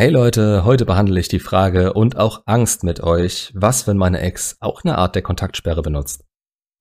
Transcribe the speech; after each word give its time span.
Hey 0.00 0.08
Leute, 0.08 0.64
heute 0.64 0.86
behandle 0.86 1.20
ich 1.20 1.28
die 1.28 1.40
Frage 1.40 1.92
und 1.92 2.16
auch 2.16 2.44
Angst 2.46 2.84
mit 2.84 3.02
euch, 3.02 3.52
was, 3.54 3.86
wenn 3.86 3.98
meine 3.98 4.20
Ex 4.20 4.56
auch 4.58 4.82
eine 4.82 4.96
Art 4.96 5.14
der 5.14 5.20
Kontaktsperre 5.20 5.82
benutzt? 5.82 6.24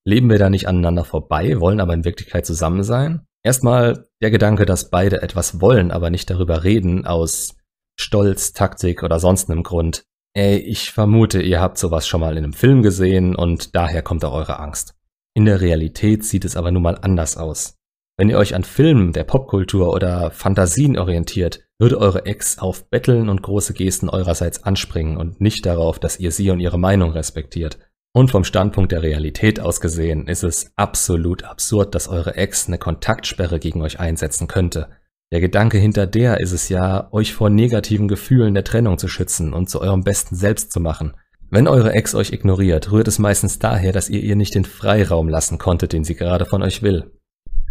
Leben 0.05 0.29
wir 0.29 0.39
da 0.39 0.49
nicht 0.49 0.69
aneinander 0.69 1.03
vorbei, 1.03 1.59
wollen 1.59 1.81
aber 1.81 1.93
in 1.93 2.05
Wirklichkeit 2.05 2.45
zusammen 2.45 2.81
sein? 2.81 3.25
Erstmal 3.43 4.07
der 4.21 4.31
Gedanke, 4.31 4.65
dass 4.65 4.89
beide 4.89 5.21
etwas 5.21 5.59
wollen, 5.59 5.91
aber 5.91 6.09
nicht 6.09 6.29
darüber 6.29 6.63
reden, 6.63 7.05
aus 7.05 7.57
Stolz, 7.99 8.53
Taktik 8.53 9.03
oder 9.03 9.19
sonst 9.19 9.49
einem 9.51 9.63
Grund. 9.63 10.05
Ey, 10.33 10.55
ich 10.55 10.91
vermute, 10.91 11.41
ihr 11.41 11.59
habt 11.59 11.77
sowas 11.77 12.07
schon 12.07 12.21
mal 12.21 12.37
in 12.37 12.45
einem 12.45 12.53
Film 12.53 12.83
gesehen 12.83 13.35
und 13.35 13.75
daher 13.75 14.01
kommt 14.01 14.23
auch 14.23 14.33
eure 14.33 14.59
Angst. 14.59 14.95
In 15.35 15.43
der 15.43 15.59
Realität 15.59 16.23
sieht 16.23 16.45
es 16.45 16.55
aber 16.55 16.71
nun 16.71 16.83
mal 16.83 16.97
anders 17.01 17.35
aus. 17.35 17.75
Wenn 18.17 18.29
ihr 18.29 18.37
euch 18.37 18.55
an 18.55 18.63
Filmen 18.63 19.11
der 19.11 19.25
Popkultur 19.25 19.93
oder 19.93 20.31
Fantasien 20.31 20.97
orientiert, 20.97 21.68
würde 21.79 21.97
eure 21.97 22.25
Ex 22.25 22.59
auf 22.59 22.89
Betteln 22.89 23.29
und 23.29 23.41
große 23.41 23.73
Gesten 23.73 24.09
eurerseits 24.09 24.63
anspringen 24.63 25.17
und 25.17 25.39
nicht 25.39 25.65
darauf, 25.65 25.97
dass 25.97 26.19
ihr 26.19 26.31
sie 26.31 26.51
und 26.51 26.59
ihre 26.59 26.77
Meinung 26.77 27.11
respektiert. 27.11 27.79
Und 28.11 28.31
vom 28.31 28.43
Standpunkt 28.43 28.91
der 28.91 29.01
Realität 29.01 29.59
aus 29.59 29.79
gesehen 29.79 30.27
ist 30.27 30.43
es 30.43 30.73
absolut 30.75 31.43
absurd, 31.43 31.95
dass 31.95 32.09
eure 32.09 32.35
Ex 32.35 32.67
eine 32.67 32.77
Kontaktsperre 32.77 33.59
gegen 33.59 33.81
euch 33.81 33.99
einsetzen 33.99 34.47
könnte. 34.47 34.89
Der 35.31 35.39
Gedanke 35.39 35.77
hinter 35.77 36.07
der 36.07 36.39
ist 36.39 36.51
es 36.51 36.69
ja, 36.69 37.07
euch 37.13 37.33
vor 37.33 37.49
negativen 37.49 38.07
Gefühlen 38.07 38.55
der 38.55 38.63
Trennung 38.63 38.97
zu 38.97 39.07
schützen 39.07 39.53
und 39.53 39.69
zu 39.69 39.79
eurem 39.79 40.03
besten 40.03 40.35
Selbst 40.35 40.71
zu 40.71 40.79
machen. 40.79 41.13
Wenn 41.51 41.67
eure 41.67 41.93
Ex 41.93 42.13
euch 42.13 42.33
ignoriert, 42.33 42.91
rührt 42.91 43.07
es 43.07 43.19
meistens 43.19 43.59
daher, 43.59 43.91
dass 43.91 44.09
ihr 44.09 44.21
ihr 44.21 44.35
nicht 44.35 44.55
den 44.55 44.65
Freiraum 44.65 45.29
lassen 45.29 45.59
konntet, 45.59 45.93
den 45.93 46.03
sie 46.03 46.15
gerade 46.15 46.45
von 46.45 46.63
euch 46.63 46.81
will. 46.81 47.11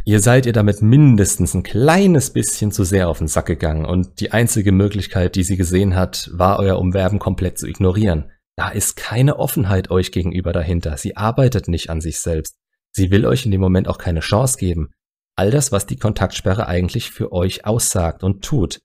Ihr 0.08 0.20
seid 0.20 0.46
ihr 0.46 0.54
damit 0.54 0.80
mindestens 0.80 1.52
ein 1.52 1.62
kleines 1.62 2.30
bisschen 2.30 2.72
zu 2.72 2.82
sehr 2.82 3.10
auf 3.10 3.18
den 3.18 3.28
Sack 3.28 3.44
gegangen 3.44 3.84
und 3.84 4.20
die 4.20 4.32
einzige 4.32 4.72
Möglichkeit, 4.72 5.34
die 5.34 5.42
sie 5.42 5.58
gesehen 5.58 5.96
hat, 5.96 6.30
war 6.32 6.58
euer 6.60 6.78
Umwerben 6.78 7.18
komplett 7.18 7.58
zu 7.58 7.66
ignorieren. 7.66 8.32
Da 8.56 8.70
ist 8.70 8.96
keine 8.96 9.38
Offenheit 9.38 9.90
euch 9.90 10.10
gegenüber 10.10 10.54
dahinter. 10.54 10.96
Sie 10.96 11.18
arbeitet 11.18 11.68
nicht 11.68 11.90
an 11.90 12.00
sich 12.00 12.20
selbst. 12.20 12.56
Sie 12.90 13.10
will 13.10 13.26
euch 13.26 13.44
in 13.44 13.50
dem 13.50 13.60
Moment 13.60 13.86
auch 13.86 13.98
keine 13.98 14.20
Chance 14.20 14.56
geben. 14.56 14.92
All 15.36 15.50
das, 15.50 15.72
was 15.72 15.84
die 15.84 15.98
Kontaktsperre 15.98 16.66
eigentlich 16.66 17.10
für 17.10 17.30
euch 17.30 17.66
aussagt 17.66 18.24
und 18.24 18.42
tut. 18.42 18.78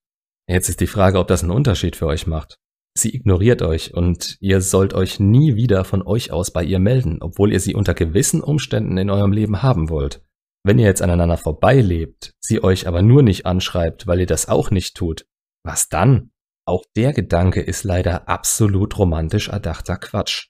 Jetzt 0.49 0.67
ist 0.67 0.81
die 0.81 0.87
Frage, 0.87 1.19
ob 1.19 1.29
das 1.29 1.41
einen 1.41 1.53
Unterschied 1.53 1.95
für 1.95 2.07
euch 2.07 2.27
macht. 2.27 2.57
Sie 2.97 3.15
ignoriert 3.15 3.61
euch 3.61 3.93
und 3.93 4.35
ihr 4.41 4.59
sollt 4.59 4.93
euch 4.93 5.21
nie 5.21 5.55
wieder 5.55 5.85
von 5.85 6.01
euch 6.01 6.33
aus 6.33 6.51
bei 6.51 6.65
ihr 6.65 6.79
melden, 6.79 7.19
obwohl 7.21 7.53
ihr 7.53 7.61
sie 7.61 7.75
unter 7.75 7.93
gewissen 7.93 8.41
Umständen 8.41 8.97
in 8.97 9.09
eurem 9.09 9.31
Leben 9.31 9.63
haben 9.63 9.87
wollt. 9.87 10.21
Wenn 10.65 10.79
ihr 10.79 10.85
jetzt 10.85 11.01
aneinander 11.01 11.37
vorbeilebt, 11.37 12.33
sie 12.39 12.63
euch 12.63 12.87
aber 12.87 13.01
nur 13.01 13.21
nicht 13.21 13.45
anschreibt, 13.45 14.07
weil 14.07 14.21
ihr 14.21 14.25
das 14.25 14.47
auch 14.47 14.71
nicht 14.71 14.95
tut, 14.95 15.25
was 15.65 15.89
dann? 15.89 16.31
Auch 16.65 16.85
der 16.95 17.11
Gedanke 17.11 17.61
ist 17.61 17.83
leider 17.83 18.29
absolut 18.29 18.97
romantisch 18.97 19.49
erdachter 19.49 19.97
Quatsch. 19.97 20.47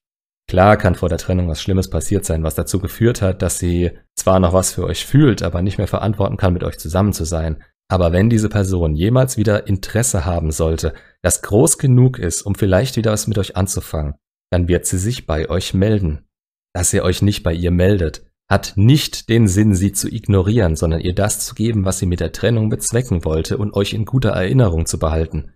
Klar 0.48 0.78
kann 0.78 0.94
vor 0.94 1.10
der 1.10 1.18
Trennung 1.18 1.48
was 1.48 1.62
Schlimmes 1.62 1.90
passiert 1.90 2.26
sein, 2.26 2.44
was 2.44 2.54
dazu 2.54 2.80
geführt 2.80 3.22
hat, 3.22 3.42
dass 3.42 3.58
sie 3.58 3.92
zwar 4.16 4.40
noch 4.40 4.54
was 4.54 4.74
für 4.74 4.84
euch 4.84 5.06
fühlt, 5.06 5.42
aber 5.42 5.62
nicht 5.64 5.80
mehr 5.80 5.88
verantworten 5.88 6.38
kann, 6.38 6.54
mit 6.54 6.64
euch 6.64 6.78
zusammen 6.78 7.14
zu 7.14 7.24
sein. 7.24 7.64
Aber 7.90 8.12
wenn 8.12 8.30
diese 8.30 8.50
Person 8.50 8.96
jemals 8.96 9.38
wieder 9.38 9.68
Interesse 9.68 10.26
haben 10.26 10.52
sollte, 10.52 10.94
das 11.22 11.42
groß 11.42 11.78
genug 11.78 12.20
ist, 12.20 12.44
um 12.44 12.56
vielleicht 12.56 12.98
wieder 12.98 13.12
was 13.12 13.28
mit 13.28 13.38
euch 13.38 13.56
anzufangen, 13.56 14.16
dann 14.52 14.68
wird 14.68 14.86
sie 14.86 15.00
sich 15.00 15.26
bei 15.26 15.50
euch 15.50 15.74
melden. 15.74 16.28
Dass 16.76 16.94
ihr 16.94 17.04
euch 17.04 17.22
nicht 17.22 17.44
bei 17.44 17.54
ihr 17.54 17.72
meldet, 17.72 18.26
hat 18.54 18.74
nicht 18.76 19.30
den 19.30 19.48
Sinn, 19.48 19.74
sie 19.74 19.94
zu 19.94 20.08
ignorieren, 20.08 20.76
sondern 20.76 21.02
ihr 21.02 21.16
das 21.16 21.40
zu 21.40 21.56
geben, 21.56 21.86
was 21.86 21.98
sie 21.98 22.06
mit 22.06 22.20
der 22.20 22.32
Trennung 22.32 22.70
bezwecken 22.70 23.26
wollte 23.26 23.58
und 23.58 23.74
euch 23.74 23.94
in 23.94 24.06
guter 24.06 24.30
Erinnerung 24.30 24.86
zu 24.86 25.00
behalten. 25.00 25.54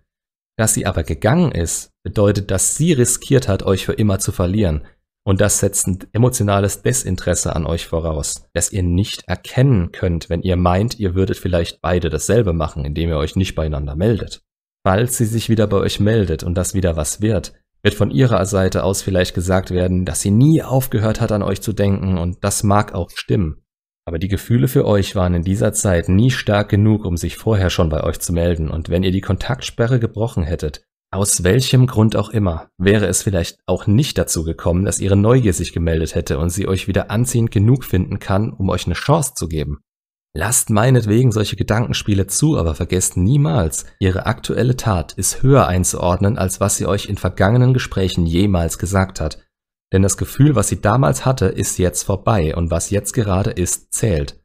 Dass 0.56 0.74
sie 0.74 0.84
aber 0.84 1.04
gegangen 1.04 1.52
ist, 1.52 1.92
bedeutet, 2.02 2.50
dass 2.50 2.76
sie 2.76 2.92
riskiert 2.92 3.46
hat, 3.46 3.62
euch 3.62 3.86
für 3.86 3.92
immer 3.92 4.18
zu 4.18 4.32
verlieren. 4.32 4.84
Und 5.24 5.40
das 5.40 5.60
setzt 5.60 5.86
ein 5.86 5.98
emotionales 6.12 6.82
Desinteresse 6.82 7.54
an 7.54 7.66
euch 7.66 7.86
voraus, 7.86 8.48
das 8.52 8.72
ihr 8.72 8.82
nicht 8.82 9.28
erkennen 9.28 9.92
könnt, 9.92 10.28
wenn 10.28 10.42
ihr 10.42 10.56
meint, 10.56 10.98
ihr 10.98 11.14
würdet 11.14 11.36
vielleicht 11.36 11.80
beide 11.80 12.10
dasselbe 12.10 12.52
machen, 12.52 12.84
indem 12.84 13.10
ihr 13.10 13.18
euch 13.18 13.36
nicht 13.36 13.54
beieinander 13.54 13.94
meldet. 13.94 14.42
Falls 14.84 15.16
sie 15.16 15.26
sich 15.26 15.48
wieder 15.48 15.68
bei 15.68 15.76
euch 15.76 16.00
meldet 16.00 16.42
und 16.42 16.56
das 16.56 16.74
wieder 16.74 16.96
was 16.96 17.22
wird, 17.22 17.52
wird 17.82 17.94
von 17.94 18.10
ihrer 18.10 18.44
Seite 18.46 18.84
aus 18.84 19.02
vielleicht 19.02 19.34
gesagt 19.34 19.70
werden, 19.70 20.04
dass 20.04 20.20
sie 20.20 20.30
nie 20.30 20.62
aufgehört 20.62 21.20
hat 21.20 21.32
an 21.32 21.42
euch 21.42 21.60
zu 21.60 21.72
denken 21.72 22.18
und 22.18 22.42
das 22.42 22.62
mag 22.62 22.94
auch 22.94 23.10
stimmen. 23.10 23.62
Aber 24.04 24.18
die 24.18 24.28
Gefühle 24.28 24.68
für 24.68 24.86
euch 24.86 25.14
waren 25.16 25.34
in 25.34 25.42
dieser 25.42 25.72
Zeit 25.72 26.08
nie 26.08 26.30
stark 26.30 26.70
genug, 26.70 27.04
um 27.04 27.16
sich 27.16 27.36
vorher 27.36 27.70
schon 27.70 27.90
bei 27.90 28.02
euch 28.02 28.20
zu 28.20 28.32
melden 28.32 28.70
und 28.70 28.88
wenn 28.88 29.02
ihr 29.02 29.12
die 29.12 29.20
Kontaktsperre 29.20 30.00
gebrochen 30.00 30.42
hättet, 30.42 30.82
aus 31.10 31.42
welchem 31.42 31.86
Grund 31.86 32.16
auch 32.16 32.28
immer, 32.28 32.68
wäre 32.76 33.06
es 33.06 33.22
vielleicht 33.22 33.60
auch 33.66 33.86
nicht 33.86 34.18
dazu 34.18 34.44
gekommen, 34.44 34.84
dass 34.84 35.00
ihre 35.00 35.16
Neugier 35.16 35.54
sich 35.54 35.72
gemeldet 35.72 36.14
hätte 36.14 36.38
und 36.38 36.50
sie 36.50 36.68
euch 36.68 36.86
wieder 36.86 37.10
anziehend 37.10 37.50
genug 37.50 37.84
finden 37.84 38.18
kann, 38.18 38.52
um 38.52 38.68
euch 38.68 38.84
eine 38.84 38.94
Chance 38.94 39.32
zu 39.34 39.48
geben. 39.48 39.78
Lasst 40.40 40.70
meinetwegen 40.70 41.32
solche 41.32 41.56
Gedankenspiele 41.56 42.28
zu, 42.28 42.56
aber 42.58 42.76
vergesst 42.76 43.16
niemals, 43.16 43.86
ihre 43.98 44.26
aktuelle 44.26 44.76
Tat 44.76 45.12
ist 45.14 45.42
höher 45.42 45.66
einzuordnen, 45.66 46.38
als 46.38 46.60
was 46.60 46.76
sie 46.76 46.86
euch 46.86 47.06
in 47.06 47.16
vergangenen 47.16 47.74
Gesprächen 47.74 48.24
jemals 48.24 48.78
gesagt 48.78 49.20
hat. 49.20 49.44
Denn 49.92 50.02
das 50.02 50.16
Gefühl, 50.16 50.54
was 50.54 50.68
sie 50.68 50.80
damals 50.80 51.26
hatte, 51.26 51.46
ist 51.46 51.76
jetzt 51.80 52.04
vorbei 52.04 52.54
und 52.54 52.70
was 52.70 52.90
jetzt 52.90 53.14
gerade 53.14 53.50
ist, 53.50 53.92
zählt. 53.92 54.40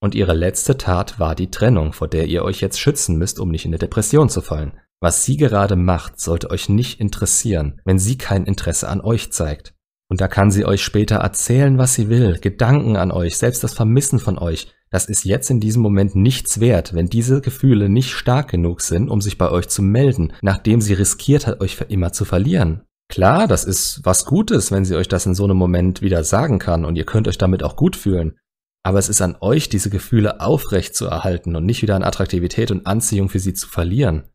Und 0.00 0.14
ihre 0.14 0.32
letzte 0.32 0.78
Tat 0.78 1.20
war 1.20 1.34
die 1.34 1.50
Trennung, 1.50 1.92
vor 1.92 2.08
der 2.08 2.24
ihr 2.24 2.42
euch 2.42 2.62
jetzt 2.62 2.80
schützen 2.80 3.18
müsst, 3.18 3.38
um 3.38 3.50
nicht 3.50 3.66
in 3.66 3.72
eine 3.72 3.78
Depression 3.78 4.30
zu 4.30 4.40
fallen. 4.40 4.72
Was 4.98 5.26
sie 5.26 5.36
gerade 5.36 5.76
macht, 5.76 6.18
sollte 6.18 6.48
euch 6.48 6.70
nicht 6.70 7.00
interessieren, 7.00 7.82
wenn 7.84 7.98
sie 7.98 8.16
kein 8.16 8.46
Interesse 8.46 8.88
an 8.88 9.02
euch 9.02 9.30
zeigt. 9.30 9.74
Und 10.08 10.22
da 10.22 10.28
kann 10.28 10.50
sie 10.50 10.64
euch 10.64 10.82
später 10.82 11.16
erzählen, 11.16 11.76
was 11.76 11.92
sie 11.94 12.08
will, 12.08 12.38
Gedanken 12.40 12.96
an 12.96 13.10
euch, 13.10 13.36
selbst 13.36 13.62
das 13.62 13.74
Vermissen 13.74 14.18
von 14.18 14.38
euch, 14.38 14.68
das 14.94 15.06
ist 15.06 15.24
jetzt 15.24 15.50
in 15.50 15.58
diesem 15.58 15.82
Moment 15.82 16.14
nichts 16.14 16.60
wert, 16.60 16.94
wenn 16.94 17.08
diese 17.08 17.40
Gefühle 17.40 17.88
nicht 17.88 18.12
stark 18.12 18.52
genug 18.52 18.80
sind, 18.80 19.10
um 19.10 19.20
sich 19.20 19.38
bei 19.38 19.50
euch 19.50 19.68
zu 19.68 19.82
melden, 19.82 20.32
nachdem 20.40 20.80
sie 20.80 20.92
riskiert 20.92 21.48
hat, 21.48 21.60
euch 21.60 21.74
für 21.74 21.82
immer 21.82 22.12
zu 22.12 22.24
verlieren. 22.24 22.82
Klar, 23.08 23.48
das 23.48 23.64
ist 23.64 24.02
was 24.04 24.24
Gutes, 24.24 24.70
wenn 24.70 24.84
sie 24.84 24.94
euch 24.94 25.08
das 25.08 25.26
in 25.26 25.34
so 25.34 25.42
einem 25.42 25.56
Moment 25.56 26.00
wieder 26.00 26.22
sagen 26.22 26.60
kann 26.60 26.84
und 26.84 26.94
ihr 26.94 27.04
könnt 27.04 27.26
euch 27.26 27.38
damit 27.38 27.64
auch 27.64 27.74
gut 27.74 27.96
fühlen. 27.96 28.38
Aber 28.84 29.00
es 29.00 29.08
ist 29.08 29.20
an 29.20 29.36
euch, 29.40 29.68
diese 29.68 29.90
Gefühle 29.90 30.40
aufrecht 30.40 30.94
zu 30.94 31.06
erhalten 31.06 31.56
und 31.56 31.66
nicht 31.66 31.82
wieder 31.82 31.96
an 31.96 32.04
Attraktivität 32.04 32.70
und 32.70 32.86
Anziehung 32.86 33.28
für 33.28 33.40
sie 33.40 33.52
zu 33.52 33.66
verlieren. 33.66 34.28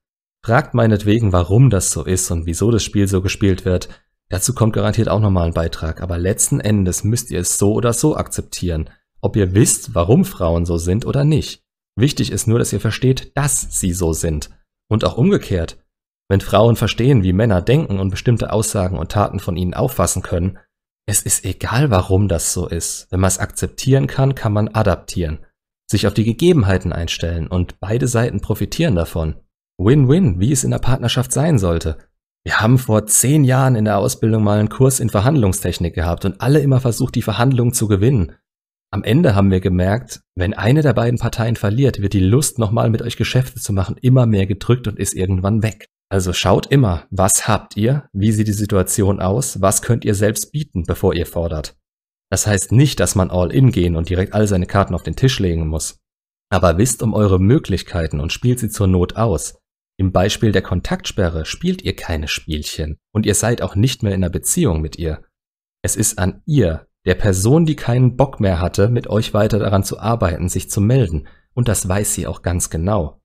Fragt 0.44 0.74
meinetwegen, 0.74 1.32
warum 1.32 1.70
das 1.70 1.92
so 1.92 2.04
ist 2.04 2.30
und 2.32 2.46
wieso 2.48 2.70
das 2.70 2.84
Spiel 2.84 3.08
so 3.08 3.22
gespielt 3.22 3.64
wird. 3.64 3.88
Dazu 4.28 4.54
kommt 4.54 4.74
garantiert 4.74 5.08
auch 5.08 5.22
nochmal 5.22 5.48
ein 5.48 5.54
Beitrag, 5.54 6.02
aber 6.02 6.18
letzten 6.18 6.60
Endes 6.60 7.06
müsst 7.06 7.32
ihr 7.32 7.40
es 7.40 7.58
so 7.58 7.72
oder 7.72 7.94
so 7.94 8.18
akzeptieren 8.18 8.90
ob 9.22 9.36
ihr 9.36 9.54
wisst, 9.54 9.96
warum 9.96 10.26
Frauen 10.26 10.66
so 10.66 10.78
sind 10.78 11.06
oder 11.06 11.24
nicht. 11.24 11.64
Wichtig 11.96 12.32
ist 12.32 12.48
nur, 12.48 12.60
dass 12.60 12.74
ihr 12.74 12.80
versteht, 12.80 13.36
dass 13.36 13.80
sie 13.80 13.94
so 13.94 14.14
sind. 14.14 14.50
Und 14.90 15.04
auch 15.04 15.18
umgekehrt. 15.18 15.78
Wenn 16.30 16.42
Frauen 16.42 16.76
verstehen, 16.76 17.24
wie 17.24 17.34
Männer 17.34 17.62
denken 17.62 18.00
und 18.00 18.10
bestimmte 18.10 18.54
Aussagen 18.54 18.98
und 18.98 19.12
Taten 19.12 19.40
von 19.40 19.58
ihnen 19.58 19.74
auffassen 19.74 20.22
können, 20.22 20.60
es 21.08 21.24
ist 21.24 21.44
egal, 21.44 21.90
warum 21.90 22.28
das 22.28 22.54
so 22.54 22.68
ist. 22.68 23.08
Wenn 23.10 23.20
man 23.20 23.30
es 23.30 23.40
akzeptieren 23.40 24.06
kann, 24.06 24.36
kann 24.36 24.54
man 24.54 24.68
adaptieren, 24.68 25.40
sich 25.90 26.06
auf 26.06 26.14
die 26.14 26.24
Gegebenheiten 26.24 26.94
einstellen 26.94 27.48
und 27.48 27.80
beide 27.80 28.08
Seiten 28.08 28.42
profitieren 28.42 28.96
davon. 28.96 29.36
Win-win, 29.80 30.40
wie 30.40 30.52
es 30.52 30.64
in 30.64 30.70
der 30.70 30.78
Partnerschaft 30.78 31.32
sein 31.32 31.58
sollte. 31.58 31.98
Wir 32.46 32.60
haben 32.60 32.78
vor 32.78 33.08
zehn 33.08 33.44
Jahren 33.44 33.76
in 33.76 33.86
der 33.86 33.98
Ausbildung 33.98 34.44
mal 34.44 34.60
einen 34.60 34.70
Kurs 34.70 35.00
in 35.00 35.10
Verhandlungstechnik 35.10 35.96
gehabt 35.96 36.26
und 36.26 36.42
alle 36.42 36.60
immer 36.60 36.80
versucht, 36.80 37.16
die 37.16 37.22
Verhandlungen 37.22 37.74
zu 37.74 37.88
gewinnen. 37.88 38.34
Am 38.92 39.04
Ende 39.04 39.36
haben 39.36 39.52
wir 39.52 39.60
gemerkt, 39.60 40.22
wenn 40.36 40.56
eine 40.56 40.82
der 40.82 40.94
beiden 40.94 41.20
Parteien 41.20 41.56
verliert, 41.56 42.02
wird 42.02 42.14
die 42.14 42.20
Lust, 42.20 42.58
nochmal 42.58 42.90
mit 42.90 43.04
euch 43.04 43.18
Geschäfte 43.18 43.60
zu 43.60 43.72
machen, 43.72 43.98
immer 44.02 44.26
mehr 44.26 44.48
gedrückt 44.48 44.88
und 44.88 44.98
ist 44.98 45.14
irgendwann 45.14 45.62
weg. 45.62 45.86
Also 46.12 46.34
schaut 46.34 46.66
immer, 46.66 47.06
was 47.12 47.48
habt 47.48 47.78
ihr, 47.78 48.10
wie 48.14 48.32
sieht 48.32 48.48
die 48.48 48.54
Situation 48.54 49.20
aus, 49.20 49.62
was 49.62 49.84
könnt 49.84 50.06
ihr 50.06 50.16
selbst 50.16 50.52
bieten, 50.52 50.84
bevor 50.88 51.14
ihr 51.14 51.28
fordert. 51.28 51.78
Das 52.32 52.48
heißt 52.48 52.72
nicht, 52.72 53.00
dass 53.00 53.14
man 53.14 53.30
all 53.30 53.52
in 53.52 53.72
gehen 53.72 53.96
und 53.96 54.10
direkt 54.10 54.34
all 54.34 54.48
seine 54.48 54.66
Karten 54.66 54.96
auf 54.96 55.04
den 55.04 55.16
Tisch 55.16 55.40
legen 55.40 55.68
muss. 55.68 56.00
Aber 56.52 56.80
wisst 56.80 57.04
um 57.04 57.14
eure 57.14 57.40
Möglichkeiten 57.40 58.20
und 58.20 58.34
spielt 58.34 58.60
sie 58.60 58.70
zur 58.70 58.88
Not 58.88 59.18
aus. 59.18 59.60
Im 60.00 60.12
Beispiel 60.12 60.52
der 60.52 60.64
Kontaktsperre 60.64 61.46
spielt 61.46 61.84
ihr 61.84 61.96
keine 61.96 62.28
Spielchen 62.28 62.98
und 63.14 63.28
ihr 63.28 63.36
seid 63.36 63.62
auch 63.62 63.76
nicht 63.76 64.02
mehr 64.02 64.14
in 64.14 64.24
einer 64.24 64.32
Beziehung 64.32 64.82
mit 64.82 64.98
ihr. 64.98 65.24
Es 65.84 65.96
ist 65.96 66.18
an 66.18 66.42
ihr, 66.48 66.88
der 67.10 67.16
Person, 67.16 67.66
die 67.66 67.76
keinen 67.76 68.18
Bock 68.18 68.40
mehr 68.40 68.62
hatte, 68.62 68.88
mit 68.88 69.08
euch 69.08 69.34
weiter 69.34 69.58
daran 69.58 69.84
zu 69.84 70.00
arbeiten, 70.00 70.48
sich 70.48 70.70
zu 70.70 70.80
melden, 70.80 71.28
und 71.56 71.68
das 71.68 71.90
weiß 71.90 72.14
sie 72.14 72.28
auch 72.28 72.44
ganz 72.44 72.70
genau. 72.70 73.20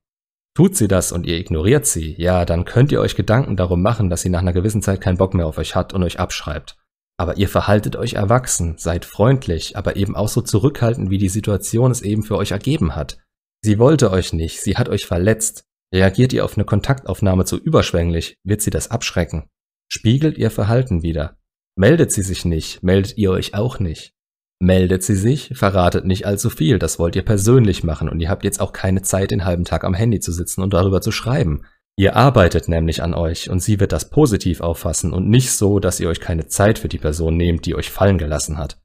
Tut 0.55 0.75
sie 0.75 0.87
das 0.87 1.11
und 1.11 1.27
ihr 1.27 1.37
ignoriert 1.37 1.85
sie, 1.85 2.15
ja, 2.17 2.45
dann 2.45 2.65
könnt 2.65 2.91
ihr 2.91 2.99
euch 2.99 3.15
Gedanken 3.15 3.55
darum 3.55 3.83
machen, 3.83 4.09
dass 4.09 4.23
sie 4.23 4.29
nach 4.29 4.39
einer 4.39 4.53
gewissen 4.53 4.81
Zeit 4.81 5.01
keinen 5.01 5.19
Bock 5.19 5.35
mehr 5.35 5.45
auf 5.45 5.59
euch 5.59 5.75
hat 5.75 5.93
und 5.93 6.01
euch 6.01 6.19
abschreibt. 6.19 6.77
Aber 7.17 7.37
ihr 7.37 7.47
verhaltet 7.47 7.95
euch 7.95 8.13
erwachsen, 8.13 8.73
seid 8.79 9.05
freundlich, 9.05 9.77
aber 9.77 9.97
eben 9.97 10.15
auch 10.15 10.29
so 10.29 10.41
zurückhaltend, 10.41 11.11
wie 11.11 11.19
die 11.19 11.29
Situation 11.29 11.91
es 11.91 12.01
eben 12.01 12.23
für 12.23 12.37
euch 12.37 12.53
ergeben 12.53 12.95
hat. 12.95 13.19
Sie 13.61 13.77
wollte 13.77 14.09
euch 14.09 14.33
nicht, 14.33 14.61
sie 14.61 14.77
hat 14.77 14.89
euch 14.89 15.05
verletzt. 15.05 15.63
Reagiert 15.93 16.33
ihr 16.33 16.43
auf 16.43 16.57
eine 16.57 16.65
Kontaktaufnahme 16.65 17.45
zu 17.45 17.55
überschwänglich, 17.57 18.39
wird 18.43 18.63
sie 18.63 18.71
das 18.71 18.89
abschrecken. 18.89 19.47
Spiegelt 19.87 20.39
ihr 20.39 20.49
Verhalten 20.49 21.03
wieder. 21.03 21.37
Meldet 21.77 22.11
sie 22.11 22.21
sich 22.21 22.45
nicht, 22.45 22.83
meldet 22.83 23.17
ihr 23.17 23.31
euch 23.31 23.53
auch 23.53 23.79
nicht. 23.79 24.13
Meldet 24.61 25.03
sie 25.03 25.15
sich, 25.15 25.51
verratet 25.53 26.05
nicht 26.05 26.25
allzu 26.25 26.49
viel, 26.49 26.79
das 26.79 26.97
wollt 26.97 27.15
ihr 27.15 27.25
persönlich 27.25 27.83
machen 27.83 28.07
und 28.07 28.21
ihr 28.21 28.29
habt 28.29 28.45
jetzt 28.45 28.61
auch 28.61 28.71
keine 28.71 29.01
Zeit, 29.01 29.31
den 29.31 29.43
halben 29.43 29.65
Tag 29.65 29.83
am 29.83 29.93
Handy 29.93 30.21
zu 30.21 30.31
sitzen 30.31 30.61
und 30.61 30.73
darüber 30.73 31.01
zu 31.01 31.11
schreiben. 31.11 31.63
Ihr 31.97 32.15
arbeitet 32.15 32.67
nämlich 32.67 33.03
an 33.03 33.13
euch 33.13 33.49
und 33.49 33.61
sie 33.61 33.79
wird 33.79 33.91
das 33.91 34.09
positiv 34.09 34.61
auffassen 34.61 35.13
und 35.13 35.29
nicht 35.29 35.51
so, 35.51 35.79
dass 35.79 35.99
ihr 35.99 36.09
euch 36.09 36.19
keine 36.19 36.47
Zeit 36.47 36.79
für 36.79 36.89
die 36.89 36.97
Person 36.97 37.35
nehmt, 37.35 37.65
die 37.65 37.75
euch 37.75 37.89
fallen 37.89 38.17
gelassen 38.17 38.57
hat. 38.57 38.81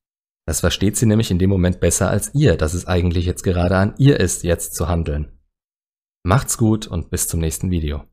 Das 0.46 0.60
versteht 0.60 0.96
sie 0.96 1.06
nämlich 1.06 1.30
in 1.30 1.38
dem 1.38 1.50
Moment 1.50 1.78
besser 1.78 2.10
als 2.10 2.34
ihr, 2.34 2.56
dass 2.56 2.74
es 2.74 2.86
eigentlich 2.86 3.26
jetzt 3.26 3.42
gerade 3.42 3.76
an 3.76 3.94
ihr 3.98 4.18
ist, 4.18 4.42
jetzt 4.42 4.74
zu 4.74 4.88
handeln. 4.88 5.38
Macht's 6.24 6.58
gut 6.58 6.86
und 6.86 7.10
bis 7.10 7.28
zum 7.28 7.40
nächsten 7.40 7.70
Video. 7.70 8.09